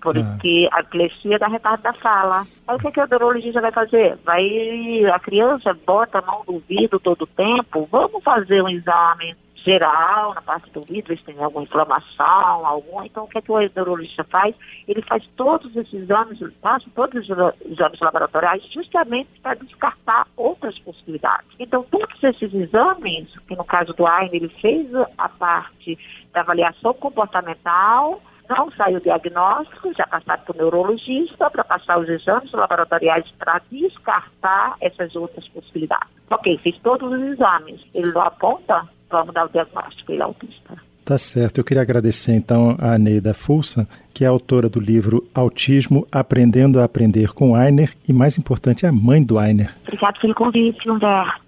Porque 0.00 0.68
a 0.72 0.80
epilepsia 0.80 1.38
dá 1.38 1.48
retardo 1.48 1.82
da 1.82 1.92
fala. 1.92 2.46
Aí 2.66 2.76
o 2.76 2.78
que, 2.78 2.92
que 2.92 3.00
o 3.00 3.06
neurologista 3.06 3.60
vai 3.60 3.72
fazer? 3.72 4.16
Vai, 4.24 5.04
a 5.06 5.18
criança 5.18 5.76
bota 5.86 6.18
a 6.18 6.22
mão 6.22 6.42
no 6.46 6.54
ouvido 6.54 6.98
todo 6.98 7.22
o 7.22 7.26
tempo, 7.26 7.88
vamos 7.90 8.22
fazer 8.22 8.62
um 8.62 8.68
exame 8.68 9.34
geral 9.68 10.32
na 10.34 10.40
parte 10.40 10.70
do 10.70 10.80
ver 10.80 11.18
se 11.18 11.24
tem 11.24 11.42
alguma 11.42 11.64
inflamação, 11.64 12.66
alguma. 12.66 13.04
Então, 13.04 13.24
o 13.24 13.28
que, 13.28 13.38
é 13.38 13.42
que 13.42 13.52
o 13.52 13.58
neurologista 13.58 14.24
faz? 14.24 14.54
Ele 14.86 15.02
faz 15.02 15.22
todos 15.36 15.74
esses 15.76 15.92
exames, 15.92 16.38
passa 16.62 16.86
todos 16.94 17.28
os 17.28 17.28
exames 17.70 18.00
laboratoriais 18.00 18.62
justamente 18.72 19.28
para 19.42 19.54
descartar 19.54 20.26
outras 20.36 20.78
possibilidades. 20.78 21.48
Então, 21.58 21.82
todos 21.82 22.22
esses 22.22 22.54
exames, 22.54 23.28
que 23.46 23.56
no 23.56 23.64
caso 23.64 23.92
do 23.92 24.06
Aine, 24.06 24.36
ele 24.36 24.48
fez 24.48 24.88
a 25.18 25.28
parte 25.28 25.98
da 26.32 26.40
avaliação 26.40 26.94
comportamental, 26.94 28.22
não 28.48 28.70
saiu 28.72 28.98
o 28.98 29.00
diagnóstico, 29.00 29.92
já 29.94 30.06
passado 30.06 30.44
para 30.44 30.54
o 30.54 30.58
neurologista, 30.58 31.50
para 31.50 31.64
passar 31.64 31.98
os 31.98 32.08
exames 32.08 32.50
laboratoriais 32.52 33.26
para 33.38 33.60
descartar 33.70 34.74
essas 34.80 35.14
outras 35.14 35.46
possibilidades. 35.48 36.08
Ok, 36.30 36.58
fez 36.58 36.76
todos 36.78 37.12
os 37.12 37.22
exames. 37.22 37.80
Ele 37.94 38.12
não 38.12 38.22
aponta 38.22 38.86
vamos 39.10 39.34
dar 39.34 39.46
o 39.46 39.48
diagnóstico, 39.48 40.12
ele 40.12 40.20
é 40.20 40.24
autista. 40.24 40.74
Tá 41.04 41.16
certo. 41.16 41.58
Eu 41.58 41.64
queria 41.64 41.82
agradecer 41.82 42.34
então 42.34 42.76
a 42.78 42.98
Neida 42.98 43.32
Fulsa, 43.32 43.88
que 44.12 44.24
é 44.24 44.26
autora 44.26 44.68
do 44.68 44.78
livro 44.78 45.26
Autismo 45.34 46.06
Aprendendo 46.12 46.78
a 46.80 46.84
Aprender 46.84 47.32
com 47.32 47.54
Ainer 47.54 47.94
e, 48.06 48.12
mais 48.12 48.36
importante, 48.36 48.84
é 48.84 48.90
a 48.90 48.92
mãe 48.92 49.22
do 49.22 49.38
Ainer. 49.38 49.74
Obrigada 49.86 50.18
pelo 50.20 50.34
convite, 50.34 50.90
Humberto. 50.90 51.47